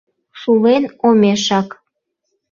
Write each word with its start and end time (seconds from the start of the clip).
Шулен 0.39 0.83
омешак 1.07 1.69